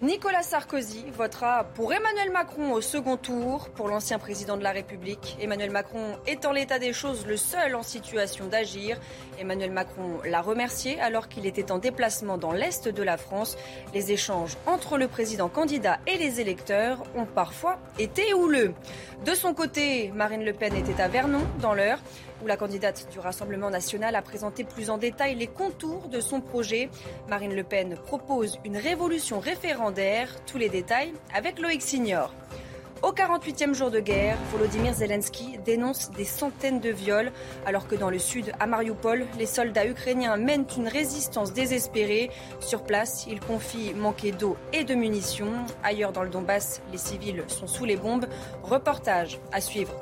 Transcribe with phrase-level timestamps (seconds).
[0.00, 3.68] Nicolas Sarkozy votera pour Emmanuel Macron au second tour.
[3.70, 7.74] Pour l'ancien président de la République, Emmanuel Macron est en l'état des choses le seul
[7.74, 9.00] en situation d'agir.
[9.40, 13.56] Emmanuel Macron l'a remercié alors qu'il était en déplacement dans l'Est de la France.
[13.92, 18.74] Les échanges entre le président candidat et les électeurs ont parfois été houleux.
[19.24, 21.98] De son côté, Marine Le Pen était à Vernon, dans l'heure
[22.42, 26.40] où la candidate du Rassemblement national a présenté plus en détail les contours de son
[26.40, 26.88] projet.
[27.28, 30.34] Marine Le Pen propose une révolution référendaire.
[30.46, 32.32] Tous les détails avec Loïc Signor.
[33.00, 37.30] Au 48e jour de guerre, Volodymyr Zelensky dénonce des centaines de viols,
[37.64, 42.28] alors que dans le sud, à Mariupol, les soldats ukrainiens mènent une résistance désespérée.
[42.58, 45.52] Sur place, il confie manquer d'eau et de munitions.
[45.84, 48.26] Ailleurs dans le Donbass, les civils sont sous les bombes.
[48.64, 49.94] Reportage à suivre.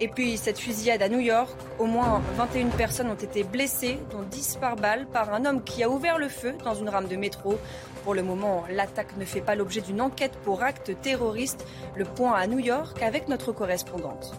[0.00, 4.22] Et puis cette fusillade à New York, au moins 21 personnes ont été blessées, dont
[4.22, 7.16] 10 par balle, par un homme qui a ouvert le feu dans une rame de
[7.16, 7.58] métro.
[8.02, 11.64] Pour le moment, l'attaque ne fait pas l'objet d'une enquête pour acte terroriste.
[11.94, 14.34] Le point à New York avec notre correspondante.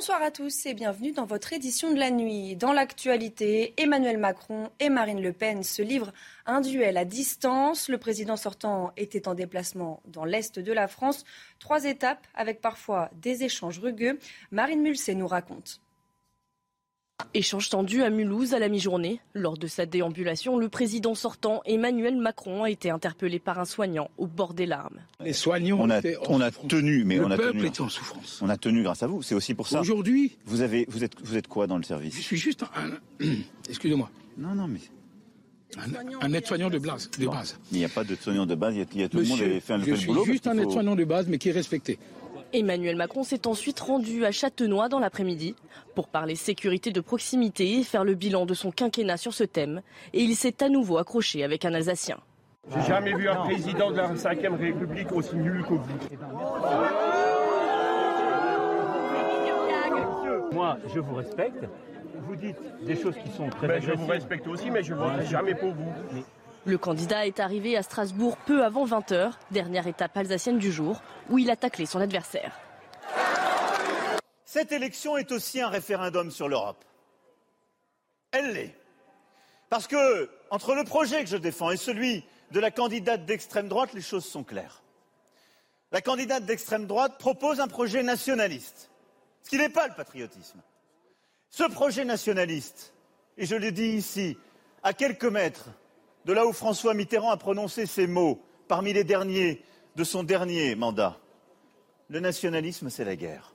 [0.00, 2.56] Bonsoir à tous et bienvenue dans votre édition de la nuit.
[2.56, 6.14] Dans l'actualité, Emmanuel Macron et Marine Le Pen se livrent
[6.46, 7.90] un duel à distance.
[7.90, 11.26] Le président sortant était en déplacement dans l'Est de la France.
[11.58, 14.18] Trois étapes avec parfois des échanges rugueux.
[14.50, 15.82] Marine Mulset nous raconte.
[17.34, 19.20] Échange tendu à Mulhouse à la mi-journée.
[19.34, 24.10] Lors de sa déambulation, le président sortant Emmanuel Macron a été interpellé par un soignant
[24.18, 24.98] au bord des larmes.
[25.24, 27.66] Les soignants on a, on a tenu, mais le on a peuple tenu.
[27.66, 28.40] est en souffrance.
[28.42, 29.22] On a tenu grâce à vous.
[29.22, 29.80] C'est aussi pour ça.
[29.80, 33.26] Aujourd'hui, Vous avez, vous êtes, vous êtes quoi dans le je service suis juste un,
[33.68, 34.80] excusez-moi, Non, non, mais
[35.76, 37.10] un, un aide-soignant de base.
[37.18, 37.56] De base.
[37.70, 38.74] il n'y a pas de soignant de base.
[38.74, 40.24] Il y a, il y a tout le monde avait fait un je suis boulot.
[40.24, 41.98] juste un faut- aide-soignant de base, mais qui est respecté.
[42.52, 45.54] Emmanuel Macron s'est ensuite rendu à Châtenois dans l'après-midi
[45.94, 49.82] pour parler sécurité de proximité et faire le bilan de son quinquennat sur ce thème.
[50.12, 52.18] Et il s'est à nouveau accroché avec un Alsacien.
[52.72, 55.98] J'ai jamais vu un président de la 5ème République aussi nul que vous.
[60.52, 61.64] Moi, je vous respecte.
[62.26, 64.98] Vous dites des choses qui sont très Ben, je vous respecte aussi, mais je ne
[64.98, 65.92] voterai jamais pour vous.
[66.66, 71.00] Le candidat est arrivé à Strasbourg peu avant 20h, dernière étape alsacienne du jour,
[71.30, 72.58] où il a taclé son adversaire.
[74.44, 76.84] Cette élection est aussi un référendum sur l'Europe.
[78.32, 78.76] Elle l'est.
[79.70, 83.94] Parce que, entre le projet que je défends et celui de la candidate d'extrême droite,
[83.94, 84.82] les choses sont claires.
[85.92, 88.90] La candidate d'extrême droite propose un projet nationaliste,
[89.44, 90.60] ce qui n'est pas le patriotisme.
[91.48, 92.92] Ce projet nationaliste,
[93.38, 94.36] et je le dis ici,
[94.82, 95.70] à quelques mètres
[96.24, 99.62] de là où François Mitterrand a prononcé ces mots parmi les derniers
[99.96, 101.18] de son dernier mandat,
[102.08, 103.54] le nationalisme, c'est la guerre.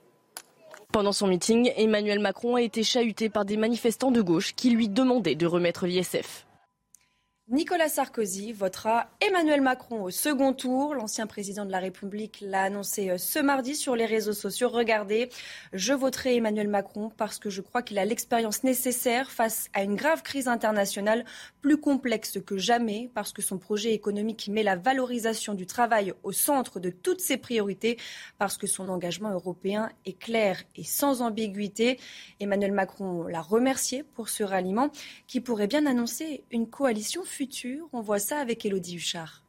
[0.92, 4.88] Pendant son meeting, Emmanuel Macron a été chahuté par des manifestants de gauche qui lui
[4.88, 6.45] demandaient de remettre l'ISF.
[7.48, 10.96] Nicolas Sarkozy votera Emmanuel Macron au second tour.
[10.96, 14.68] L'ancien président de la République l'a annoncé euh, ce mardi sur les réseaux sociaux.
[14.68, 15.28] Regardez,
[15.72, 19.94] je voterai Emmanuel Macron parce que je crois qu'il a l'expérience nécessaire face à une
[19.94, 21.24] grave crise internationale
[21.60, 26.32] plus complexe que jamais, parce que son projet économique met la valorisation du travail au
[26.32, 27.96] centre de toutes ses priorités,
[28.38, 32.00] parce que son engagement européen est clair et sans ambiguïté.
[32.40, 34.90] Emmanuel Macron l'a remercié pour ce ralliement
[35.28, 37.22] qui pourrait bien annoncer une coalition.
[37.92, 39.45] On voit ça avec Elodie Huchard.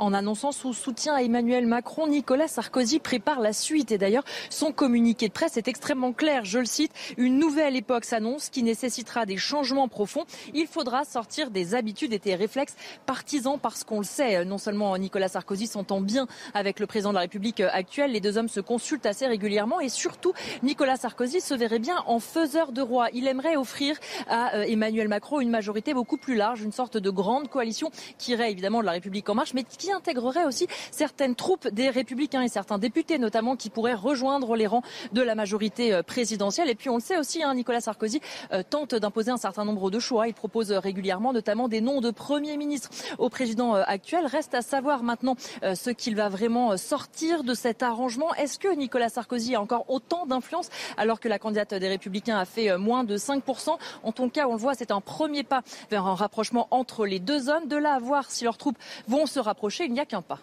[0.00, 3.92] En annonçant son soutien à Emmanuel Macron, Nicolas Sarkozy prépare la suite.
[3.92, 6.46] Et d'ailleurs, son communiqué de presse est extrêmement clair.
[6.46, 10.24] Je le cite, une nouvelle époque s'annonce qui nécessitera des changements profonds.
[10.54, 14.96] Il faudra sortir des habitudes et des réflexes partisans parce qu'on le sait, non seulement
[14.96, 18.60] Nicolas Sarkozy s'entend bien avec le président de la République actuel, les deux hommes se
[18.60, 20.32] consultent assez régulièrement et surtout,
[20.62, 23.08] Nicolas Sarkozy se verrait bien en faiseur de roi.
[23.12, 23.98] Il aimerait offrir
[24.28, 28.32] à euh, Emmanuel Macron une majorité beaucoup plus large, une sorte de grande coalition qui
[28.32, 29.52] irait évidemment de la République en marche,
[29.92, 34.82] intégrerait aussi certaines troupes des républicains et certains députés notamment qui pourraient rejoindre les rangs
[35.12, 36.68] de la majorité euh, présidentielle.
[36.68, 38.20] Et puis on le sait aussi, hein, Nicolas Sarkozy
[38.52, 40.28] euh, tente d'imposer un certain nombre de choix.
[40.28, 44.26] Il propose régulièrement notamment des noms de premiers ministres au président euh, actuel.
[44.26, 45.36] Reste à savoir maintenant
[45.74, 48.34] ce qu'il va vraiment sortir de cet arrangement.
[48.34, 52.44] Est-ce que Nicolas Sarkozy a encore autant d'influence alors que la candidate des Républicains a
[52.44, 56.06] fait moins de 5% En tout cas, on le voit, c'est un premier pas vers
[56.06, 57.66] un rapprochement entre les deux hommes.
[57.66, 58.78] De là à voir si leurs troupes
[59.08, 60.40] vont se rapprocher, il n'y a qu'un pas.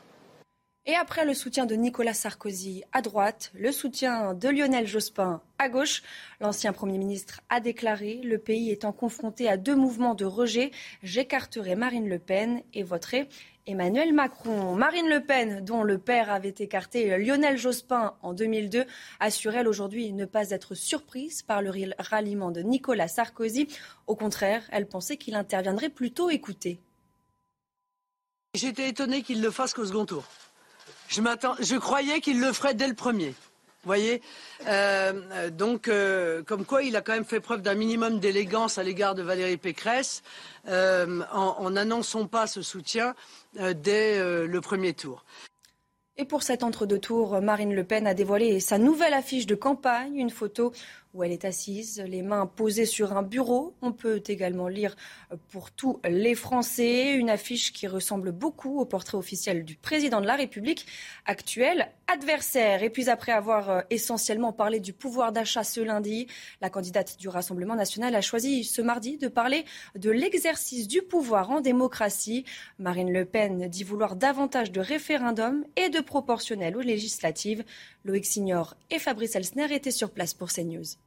[0.90, 5.68] Et après le soutien de Nicolas Sarkozy à droite, le soutien de Lionel Jospin à
[5.68, 6.02] gauche,
[6.40, 10.72] l'ancien Premier ministre a déclaré Le pays étant confronté à deux mouvements de rejet,
[11.04, 13.28] j'écarterai Marine Le Pen et voterai
[13.66, 14.76] Emmanuel Macron.
[14.76, 18.86] Marine Le Pen, dont le père avait écarté Lionel Jospin en 2002,
[19.20, 23.68] assure elle aujourd'hui ne pas être surprise par le ralliement de Nicolas Sarkozy.
[24.08, 26.80] Au contraire, elle pensait qu'il interviendrait plutôt écouté.
[28.54, 30.24] J'étais étonné qu'il le fasse qu'au second tour.
[31.10, 33.34] Je, je croyais qu'il le ferait dès le premier.
[33.88, 34.22] Vous voyez
[34.68, 38.84] euh, Donc, euh, comme quoi, il a quand même fait preuve d'un minimum d'élégance à
[38.84, 40.24] l'égard de Valérie Pécresse
[40.68, 43.16] euh, en n'annonçant pas ce soutien
[43.58, 45.24] dès le premier tour.
[46.18, 50.18] Et pour cet entre-deux tours, Marine Le Pen a dévoilé sa nouvelle affiche de campagne,
[50.18, 50.74] une photo
[51.18, 53.74] où elle est assise, les mains posées sur un bureau.
[53.82, 54.96] On peut également lire
[55.50, 60.28] pour tous les Français une affiche qui ressemble beaucoup au portrait officiel du président de
[60.28, 60.86] la République,
[61.26, 62.84] actuel adversaire.
[62.84, 66.28] Et puis après avoir euh, essentiellement parlé du pouvoir d'achat ce lundi,
[66.62, 69.66] la candidate du Rassemblement national a choisi ce mardi de parler
[69.96, 72.46] de l'exercice du pouvoir en démocratie.
[72.78, 77.64] Marine Le Pen dit vouloir davantage de référendums et de proportionnels aux législatives.
[78.06, 81.07] Loïc Signor et Fabrice Elsner étaient sur place pour CNews.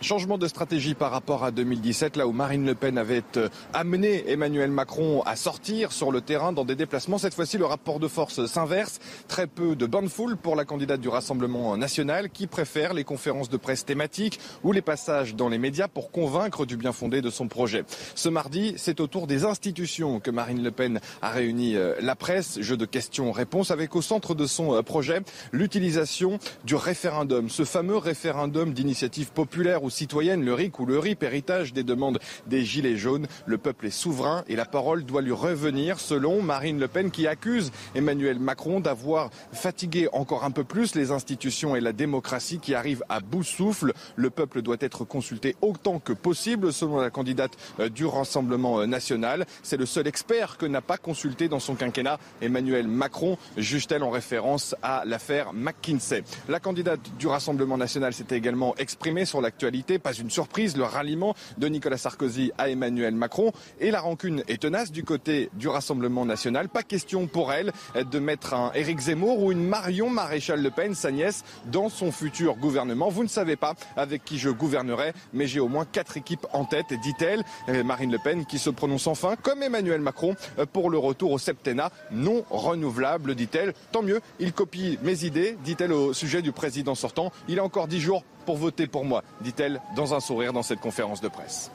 [0.00, 4.30] Changement de stratégie par rapport à 2017, là où Marine Le Pen avait euh, amené
[4.30, 7.18] Emmanuel Macron à sortir sur le terrain dans des déplacements.
[7.18, 8.98] Cette fois-ci, le rapport de force s'inverse.
[9.28, 13.48] Très peu de bonne foule pour la candidate du Rassemblement national qui préfère les conférences
[13.48, 17.30] de presse thématiques ou les passages dans les médias pour convaincre du bien fondé de
[17.30, 17.84] son projet.
[18.14, 22.16] Ce mardi, c'est au tour des institutions que Marine Le Pen a réuni euh, la
[22.16, 22.60] presse.
[22.60, 25.20] Jeu de questions-réponses avec au centre de son euh, projet
[25.52, 31.22] l'utilisation du référendum, ce fameux référendum d'initiative populaire ou citoyenne, le RIC ou le RIP,
[31.22, 33.26] héritage des demandes des Gilets jaunes.
[33.46, 37.26] Le peuple est souverain et la parole doit lui revenir, selon Marine Le Pen, qui
[37.26, 42.74] accuse Emmanuel Macron d'avoir fatigué encore un peu plus les institutions et la démocratie qui
[42.74, 43.92] arrivent à bout souffle.
[44.16, 48.86] Le peuple doit être consulté autant que possible, selon la candidate euh, du Rassemblement euh,
[48.86, 49.44] national.
[49.62, 54.10] C'est le seul expert que n'a pas consulté dans son quinquennat Emmanuel Macron, juge-t-elle en
[54.10, 56.24] référence à l'affaire McKinsey.
[56.48, 59.63] La candidate du Rassemblement national s'était également exprimée sur l'actualité
[60.02, 63.52] pas une surprise, le ralliement de Nicolas Sarkozy à Emmanuel Macron.
[63.80, 66.68] Et la rancune est tenace du côté du Rassemblement national.
[66.68, 70.94] Pas question pour elle de mettre un Éric Zemmour ou une Marion Maréchal Le Pen,
[70.94, 73.08] sa nièce, dans son futur gouvernement.
[73.08, 76.64] Vous ne savez pas avec qui je gouvernerai, mais j'ai au moins quatre équipes en
[76.64, 77.42] tête, dit-elle.
[77.84, 80.36] Marine Le Pen qui se prononce enfin, comme Emmanuel Macron,
[80.72, 83.74] pour le retour au septennat non renouvelable, dit-elle.
[83.92, 87.32] Tant mieux, il copie mes idées, dit-elle au sujet du président sortant.
[87.48, 90.80] Il a encore dix jours pour voter pour moi, dit-elle dans un sourire dans cette
[90.80, 91.70] conférence de presse.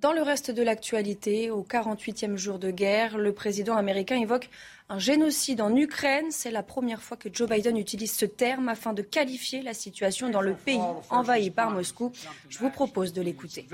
[0.00, 4.48] Dans le reste de l'actualité, au 48e jour de guerre, le président américain évoque
[4.88, 6.26] un génocide en Ukraine.
[6.30, 10.30] C'est la première fois que Joe Biden utilise ce terme afin de qualifier la situation
[10.30, 10.80] dans le pays
[11.10, 12.12] envahi par Moscou.
[12.48, 13.66] Je vous propose de l'écouter.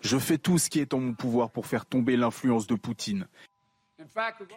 [0.00, 3.26] Je fais tout ce qui est en mon pouvoir pour faire tomber l'influence de Poutine.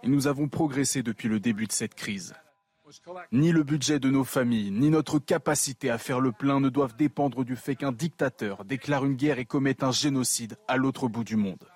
[0.04, 2.36] Et nous avons progressé depuis le début de cette crise.
[3.32, 6.96] Ni le budget de nos familles, ni notre capacité à faire le plein ne doivent
[6.96, 11.24] dépendre du fait qu'un dictateur déclare une guerre et commette un génocide à l'autre bout
[11.24, 11.68] du monde.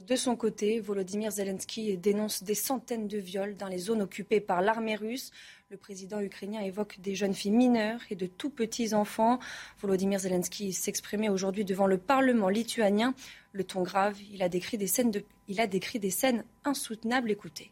[0.00, 4.62] De son côté, Volodymyr Zelensky dénonce des centaines de viols dans les zones occupées par
[4.62, 5.30] l'armée russe.
[5.68, 9.38] Le président ukrainien évoque des jeunes filles mineures et de tout petits enfants.
[9.80, 13.14] Volodymyr Zelensky s'exprimait aujourd'hui devant le Parlement lituanien.
[13.52, 15.12] Le ton grave, il a décrit des scènes,
[15.48, 17.30] il a décrit des scènes insoutenables.
[17.30, 17.71] Écoutez.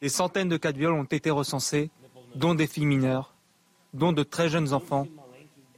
[0.00, 1.90] Des centaines de cas de viol ont été recensés,
[2.34, 3.34] dont des filles mineures,
[3.92, 5.06] dont de très jeunes enfants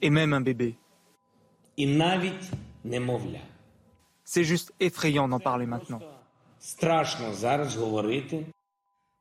[0.00, 0.76] et même un bébé.
[4.24, 6.00] C'est juste effrayant d'en parler maintenant.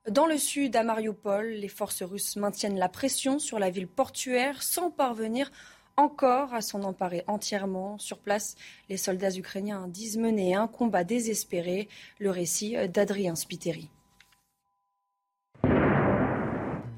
[0.10, 4.63] Dans le sud, à Mariupol, les forces russes maintiennent la pression sur la ville portuaire
[4.63, 5.51] sans parvenir
[5.98, 7.98] encore à s'en emparer entièrement.
[7.98, 8.55] Sur place,
[8.89, 11.88] les soldats ukrainiens disent mener un combat désespéré.
[12.19, 13.89] Le récit d'Adrien Spiteri.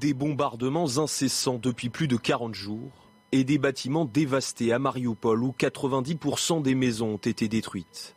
[0.00, 2.90] Des bombardements incessants depuis plus de 40 jours
[3.32, 8.14] et des bâtiments dévastés à Mariupol où 90% des maisons ont été détruites.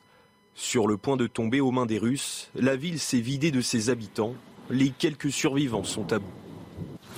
[0.54, 3.90] Sur le point de tomber aux mains des Russes, la ville s'est vidée de ses
[3.90, 4.34] habitants.
[4.70, 6.47] Les quelques survivants sont à bout.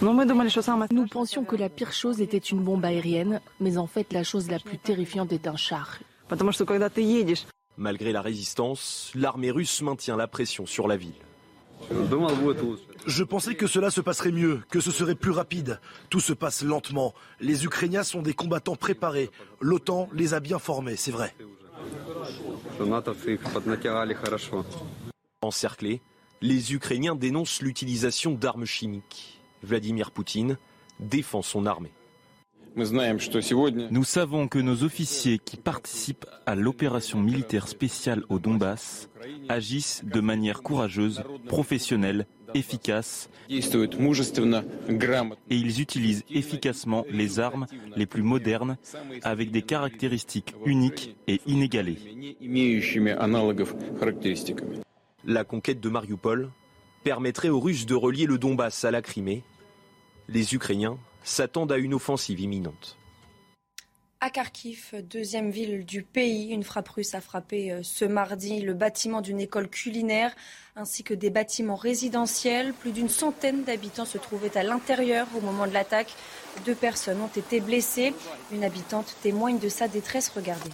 [0.01, 4.50] Nous pensions que la pire chose était une bombe aérienne, mais en fait la chose
[4.50, 6.00] la plus terrifiante est un char.
[7.77, 11.13] Malgré la résistance, l'armée russe maintient la pression sur la ville.
[13.08, 15.79] Je pensais que cela se passerait mieux, que ce serait plus rapide.
[16.10, 17.13] Tout se passe lentement.
[17.39, 19.29] Les Ukrainiens sont des combattants préparés.
[19.60, 21.36] L'OTAN les a bien formés, c'est vrai.
[25.41, 26.01] Encerclés,
[26.41, 29.38] les Ukrainiens dénoncent l'utilisation d'armes chimiques.
[29.63, 30.58] Vladimir Poutine
[31.00, 31.92] défend son armée.
[32.75, 39.10] Nous savons que nos officiers qui participent à l'opération militaire spéciale au Donbass
[39.50, 43.60] agissent de manière courageuse, professionnelle, efficace et
[45.50, 48.78] ils utilisent efficacement les armes les plus modernes
[49.24, 51.98] avec des caractéristiques uniques et inégalées.
[55.25, 56.50] La conquête de Mariupol
[57.03, 59.44] permettrait aux Russes de relier le Donbass à la Crimée.
[60.27, 62.98] Les Ukrainiens s'attendent à une offensive imminente.
[64.22, 68.74] À Kharkiv, deuxième ville du pays, une frappe russe a frappé euh, ce mardi le
[68.74, 70.36] bâtiment d'une école culinaire
[70.75, 72.74] ainsi que des bâtiments résidentiels.
[72.74, 76.13] Plus d'une centaine d'habitants se trouvaient à l'intérieur au moment de l'attaque.
[76.65, 78.13] Deux personnes ont été blessées.
[78.51, 80.27] Une habitante témoigne de sa détresse.
[80.29, 80.72] Regardez.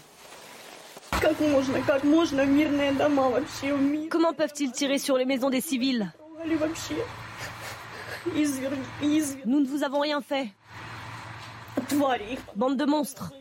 [4.10, 6.12] Comment peuvent-ils tirer sur les maisons des civils?
[9.46, 10.48] Nous ne vous avons rien fait.
[12.56, 13.34] Bande de monstres.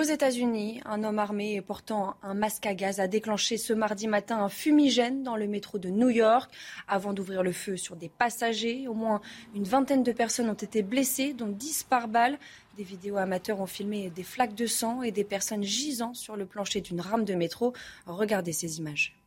[0.00, 4.38] Aux États-Unis, un homme armé portant un masque à gaz a déclenché ce mardi matin
[4.38, 6.50] un fumigène dans le métro de New York
[6.88, 8.88] avant d'ouvrir le feu sur des passagers.
[8.88, 9.20] Au moins
[9.54, 12.38] une vingtaine de personnes ont été blessées, dont 10 par balle.
[12.78, 16.46] Des vidéos amateurs ont filmé des flaques de sang et des personnes gisant sur le
[16.46, 17.74] plancher d'une rame de métro.
[18.06, 19.20] Regardez ces images.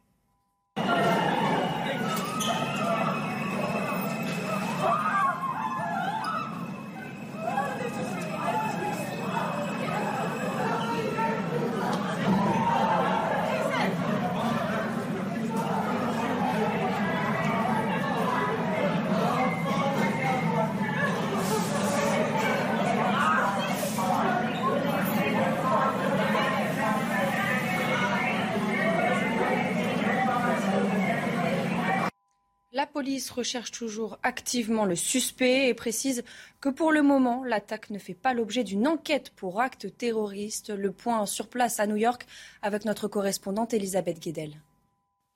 [32.75, 36.24] La police recherche toujours activement le suspect et précise
[36.62, 40.69] que pour le moment, l'attaque ne fait pas l'objet d'une enquête pour acte terroriste.
[40.69, 42.25] Le point sur place à New York
[42.62, 44.62] avec notre correspondante Elisabeth Guedel.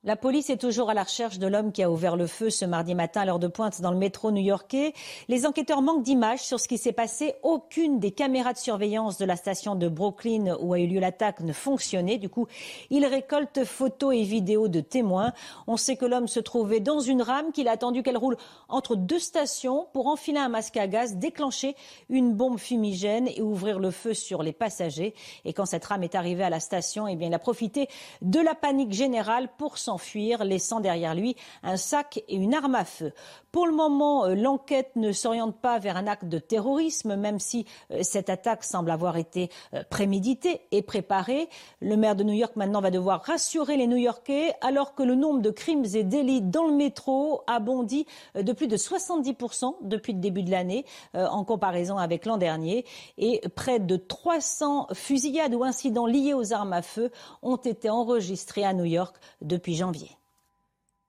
[0.07, 2.63] La police est toujours à la recherche de l'homme qui a ouvert le feu ce
[2.63, 4.93] mardi matin à l'heure de pointe dans le métro new-yorkais.
[5.27, 7.35] Les enquêteurs manquent d'images sur ce qui s'est passé.
[7.43, 11.41] Aucune des caméras de surveillance de la station de Brooklyn où a eu lieu l'attaque
[11.41, 12.19] ne fonctionnait.
[12.19, 12.47] Du coup,
[12.89, 15.33] ils récoltent photos et vidéos de témoins.
[15.67, 18.37] On sait que l'homme se trouvait dans une rame, qu'il a attendu qu'elle roule
[18.69, 21.75] entre deux stations pour enfiler un masque à gaz, déclencher
[22.07, 25.13] une bombe fumigène et ouvrir le feu sur les passagers.
[25.43, 27.89] Et quand cette rame est arrivée à la station, eh bien, il a profité
[28.21, 32.75] de la panique générale pour s'enfuir s'enfuir, laissant derrière lui un sac et une arme
[32.75, 33.11] à feu.
[33.57, 37.65] Pour le moment, euh, l'enquête ne s'oriente pas vers un acte de terrorisme, même si
[37.89, 41.49] euh, cette attaque semble avoir été euh, préméditée et préparée.
[41.81, 45.41] Le maire de New York maintenant va devoir rassurer les New-Yorkais alors que le nombre
[45.41, 50.19] de crimes et délits dans le métro a bondi de plus de 70% depuis le
[50.19, 50.85] début de l'année
[51.15, 52.85] en comparaison avec l'an dernier
[53.17, 57.09] et près de 300 fusillades ou incidents liés aux armes à feu
[57.41, 60.16] ont été enregistrés à New York depuis janvier.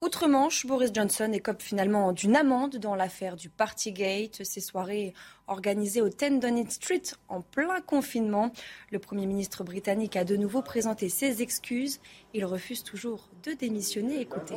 [0.00, 4.45] Outre-Manche, Boris Johnson écope finalement d'une amende dans l'affaire du Partygate.
[4.45, 5.12] Ces soirées
[5.49, 8.52] organisées au 10 Downing Street en plein confinement.
[8.93, 11.99] Le Premier ministre britannique a de nouveau présenté ses excuses.
[12.33, 14.21] Il refuse toujours de démissionner.
[14.21, 14.55] Écoutez.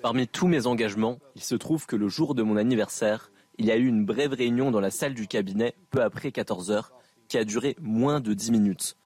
[0.00, 3.72] Parmi tous mes engagements, il se trouve que le jour de mon anniversaire, il y
[3.72, 6.92] a eu une brève réunion dans la salle du cabinet peu après 14 heures
[7.26, 8.96] qui a duré moins de 10 minutes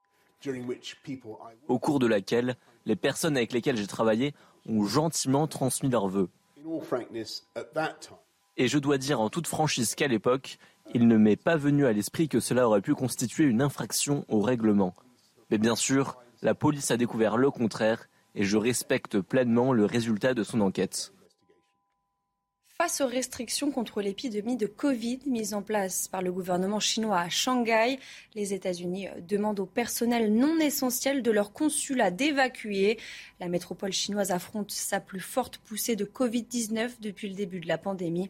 [1.68, 4.34] au cours de laquelle les personnes avec lesquelles j'ai travaillé
[4.66, 6.28] ont gentiment transmis leurs vœux.
[8.56, 10.58] Et je dois dire en toute franchise qu'à l'époque,
[10.94, 14.40] il ne m'est pas venu à l'esprit que cela aurait pu constituer une infraction au
[14.40, 14.94] règlement.
[15.50, 20.34] Mais bien sûr, la police a découvert le contraire et je respecte pleinement le résultat
[20.34, 21.12] de son enquête.
[22.78, 27.30] Face aux restrictions contre l'épidémie de Covid mises en place par le gouvernement chinois à
[27.30, 27.98] Shanghai,
[28.34, 32.98] les États-Unis demandent au personnel non essentiel de leur consulat d'évacuer.
[33.40, 37.78] La métropole chinoise affronte sa plus forte poussée de Covid-19 depuis le début de la
[37.78, 38.28] pandémie.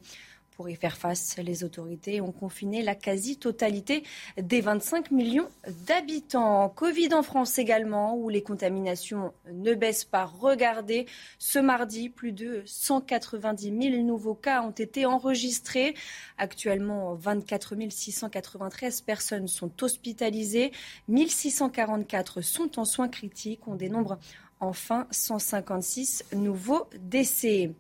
[0.57, 4.05] Pour y faire face, les autorités ont confiné la quasi-totalité
[4.41, 5.51] des 25 millions
[5.87, 6.71] d'habitants.
[6.71, 10.25] Covid en France également, où les contaminations ne baissent pas.
[10.25, 11.05] Regardez,
[11.39, 15.95] ce mardi, plus de 190 000 nouveaux cas ont été enregistrés.
[16.39, 20.73] Actuellement, 24 693 personnes sont hospitalisées,
[21.09, 23.69] 1644 sont en soins critiques.
[23.69, 24.19] On dénombre
[24.61, 27.75] enfin 156 nouveaux décès.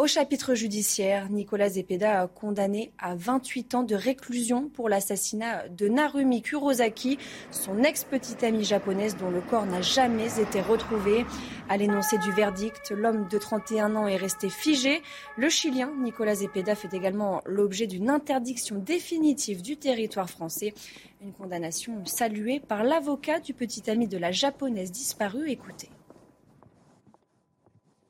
[0.00, 5.88] Au chapitre judiciaire, Nicolas Zepeda a condamné à 28 ans de réclusion pour l'assassinat de
[5.88, 7.18] Narumi Kurosaki,
[7.50, 11.26] son ex-petite amie japonaise dont le corps n'a jamais été retrouvé.
[11.68, 15.02] À l'énoncé du verdict, l'homme de 31 ans est resté figé.
[15.36, 20.72] Le Chilien Nicolas Zepeda fait également l'objet d'une interdiction définitive du territoire français.
[21.20, 25.50] Une condamnation saluée par l'avocat du petit ami de la japonaise disparue.
[25.50, 25.90] Écoutez.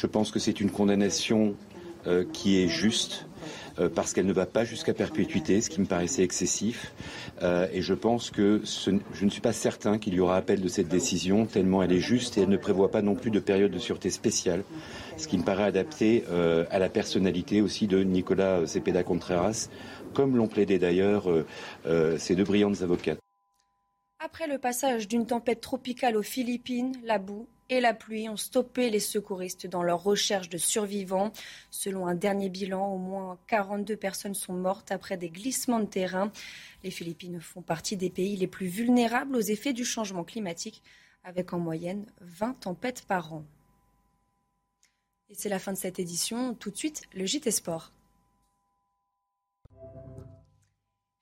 [0.01, 1.57] Je pense que c'est une condamnation
[2.07, 3.27] euh, qui est juste
[3.79, 6.93] euh, parce qu'elle ne va pas jusqu'à perpétuité, ce qui me paraissait excessif.
[7.43, 10.69] Euh, et je pense que je ne suis pas certain qu'il y aura appel de
[10.69, 13.71] cette décision, tellement elle est juste et elle ne prévoit pas non plus de période
[13.71, 14.65] de sûreté spéciale,
[15.17, 16.25] ce qui me paraît adapté
[16.71, 19.69] à la personnalité aussi de Nicolas Cepeda Contreras,
[20.15, 21.29] comme l'ont plaidé d'ailleurs
[22.19, 23.19] ces deux brillantes avocates.
[24.19, 28.91] Après le passage d'une tempête tropicale aux Philippines, la boue et la pluie ont stoppé
[28.91, 31.33] les secouristes dans leur recherche de survivants.
[31.71, 36.33] Selon un dernier bilan, au moins 42 personnes sont mortes après des glissements de terrain.
[36.83, 40.83] Les Philippines font partie des pays les plus vulnérables aux effets du changement climatique,
[41.23, 43.45] avec en moyenne 20 tempêtes par an.
[45.29, 46.55] Et c'est la fin de cette édition.
[46.55, 47.93] Tout de suite, le JT Sport.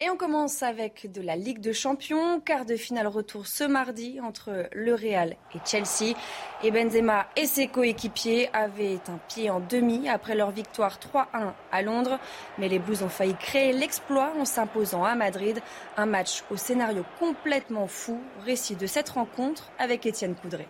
[0.01, 2.39] Et on commence avec de la Ligue de Champions.
[2.39, 6.17] Quart de finale retour ce mardi entre le Real et Chelsea.
[6.63, 11.83] Et Benzema et ses coéquipiers avaient un pied en demi après leur victoire 3-1 à
[11.83, 12.21] Londres.
[12.59, 15.61] Mais les Blues ont failli créer l'exploit en s'imposant à Madrid.
[15.97, 18.21] Un match au scénario complètement fou.
[18.45, 20.69] Récit de cette rencontre avec Étienne Coudray.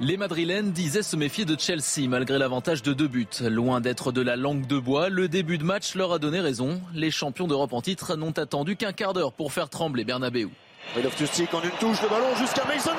[0.00, 3.26] Les Madrilènes disaient se méfier de Chelsea malgré l'avantage de deux buts.
[3.40, 6.80] Loin d'être de la langue de bois, le début de match leur a donné raison.
[6.94, 10.50] Les champions d'Europe en titre n'ont attendu qu'un quart d'heure pour faire trembler Bernabeu.
[11.02, 12.92] Loftus-Cheek en une touche, le ballon jusqu'à Mason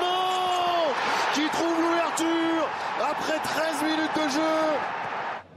[1.32, 2.68] qui trouve l'ouverture
[3.00, 4.76] après 13 minutes de jeu.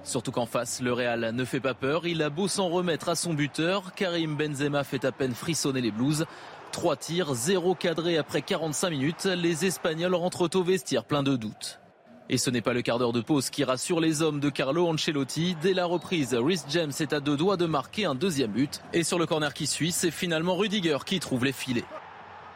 [0.06, 2.08] Surtout qu'en face, le Real ne fait pas peur.
[2.08, 3.94] Il a beau s'en remettre à son buteur.
[3.96, 6.26] Karim Benzema fait à peine frissonner les Blues.
[6.74, 9.26] Trois tirs, zéro cadré après 45 minutes.
[9.26, 11.80] Les Espagnols rentrent au vestiaire plein de doutes.
[12.30, 14.88] Et ce n'est pas le quart d'heure de pause qui rassure les hommes de Carlo
[14.88, 15.56] Ancelotti.
[15.62, 18.82] Dès la reprise, Rhys James est à deux doigts de marquer un deuxième but.
[18.92, 21.86] Et sur le corner qui suit, c'est finalement Rudiger qui trouve les filets.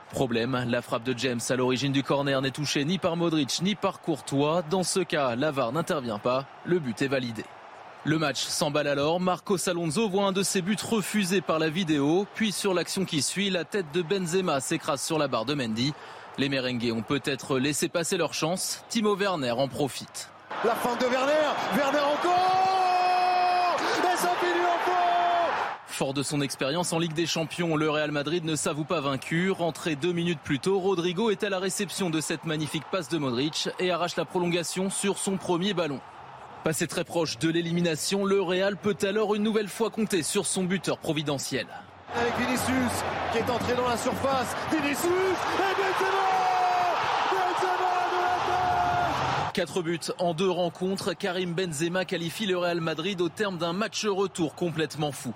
[0.09, 3.75] Problème, la frappe de James à l'origine du corner n'est touchée ni par Modric ni
[3.75, 4.63] par Courtois.
[4.67, 6.47] Dans ce cas, l'avare n'intervient pas.
[6.65, 7.43] Le but est validé.
[8.03, 9.19] Le match s'emballe alors.
[9.19, 12.25] Marcos Alonso voit un de ses buts refusé par la vidéo.
[12.35, 15.93] Puis sur l'action qui suit, la tête de Benzema s'écrase sur la barre de Mendy.
[16.37, 18.83] Les merengues ont peut-être laissé passer leur chance.
[18.89, 20.29] Timo Werner en profite.
[20.63, 21.33] La fin de Werner.
[21.75, 27.89] Werner encore Et ça finit encore Fort de son expérience en Ligue des Champions, le
[27.89, 29.49] Real Madrid ne s'avoue pas vaincu.
[29.49, 33.17] Rentré deux minutes plus tôt, Rodrigo est à la réception de cette magnifique passe de
[33.17, 35.99] Modric et arrache la prolongation sur son premier ballon.
[36.67, 40.65] Passé très proche de l'élimination, le Real peut alors une nouvelle fois compter sur son
[40.65, 41.65] buteur providentiel.
[42.13, 42.91] Avec Vinicius
[43.31, 44.53] qui est entré dans la surface.
[44.69, 46.27] Vinicius et Benzema
[49.53, 51.13] Quatre buts en deux rencontres.
[51.13, 55.33] Karim Benzema qualifie le Real Madrid au terme d'un match retour complètement fou.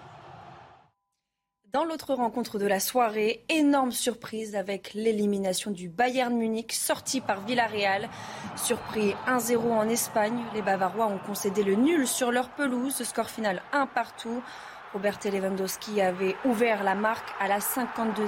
[1.74, 7.46] Dans l'autre rencontre de la soirée, énorme surprise avec l'élimination du Bayern Munich sorti par
[7.46, 8.10] Villarreal.
[8.58, 13.62] Surpris 1-0 en Espagne, les Bavarois ont concédé le nul sur leur pelouse, score final
[13.72, 14.44] 1 partout.
[14.92, 18.28] Robert Lewandowski avait ouvert la marque à la 52e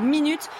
[0.00, 0.50] minute.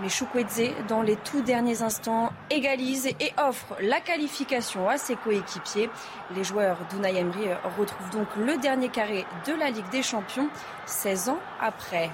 [0.00, 5.90] Mais Chukwueze, dans les tout derniers instants, égalise et offre la qualification à ses coéquipiers.
[6.34, 10.48] Les joueurs d'Unai Emery retrouvent donc le dernier carré de la Ligue des Champions
[10.86, 12.10] 16 ans après.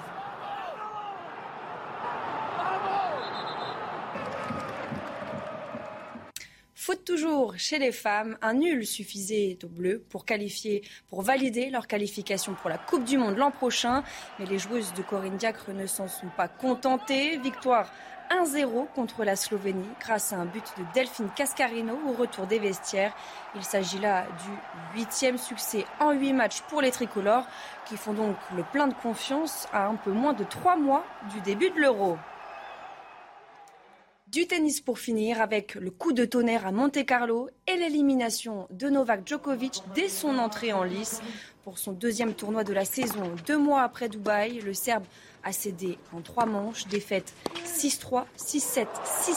[7.07, 12.53] Toujours chez les femmes, un nul suffisait aux Bleus pour qualifier, pour valider leur qualification
[12.53, 14.03] pour la Coupe du Monde l'an prochain.
[14.37, 17.37] Mais les joueuses de Corinne Diacre ne s'en sont pas contentées.
[17.37, 17.89] Victoire
[18.29, 23.15] 1-0 contre la Slovénie grâce à un but de Delphine Cascarino au retour des vestiaires.
[23.55, 27.47] Il s'agit là du huitième succès en huit matchs pour les tricolores
[27.87, 31.39] qui font donc le plein de confiance à un peu moins de trois mois du
[31.39, 32.17] début de l'Euro.
[34.27, 39.25] Du tennis pour finir avec le coup de tonnerre à Monte-Carlo et l'élimination de Novak
[39.25, 41.21] Djokovic dès son entrée en lice
[41.63, 43.33] pour son deuxième tournoi de la saison.
[43.45, 45.05] Deux mois après Dubaï, le Serbe
[45.43, 47.33] a cédé en trois manches, défaite
[47.65, 49.35] 6-3, 6-7, 6-1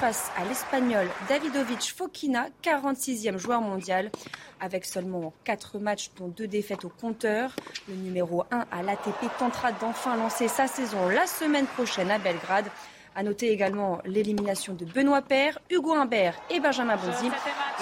[0.00, 4.10] face à l'Espagnol Davidovic Fokina, 46e joueur mondial.
[4.58, 7.54] Avec seulement quatre matchs dont deux défaites au compteur,
[7.88, 12.66] le numéro 1 à l'ATP tentera d'enfin lancer sa saison la semaine prochaine à Belgrade.
[13.14, 17.30] À noter également l'élimination de Benoît Paire, Hugo Humbert et Benjamin Bonzi.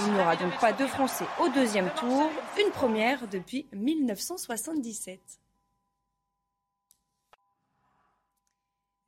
[0.00, 5.39] Il n'y aura donc pas de Français au deuxième tour, une première depuis 1977.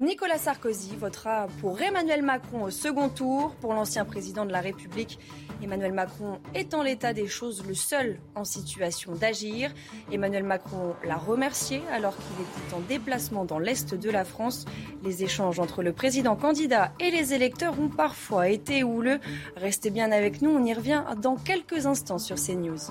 [0.03, 3.55] Nicolas Sarkozy votera pour Emmanuel Macron au second tour.
[3.61, 5.21] Pour l'ancien président de la République,
[5.63, 9.73] Emmanuel Macron est en l'état des choses le seul en situation d'agir.
[10.11, 14.65] Emmanuel Macron l'a remercié alors qu'il était en déplacement dans l'Est de la France.
[15.05, 19.21] Les échanges entre le président candidat et les électeurs ont parfois été houleux.
[19.55, 22.91] Restez bien avec nous, on y revient dans quelques instants sur CNews.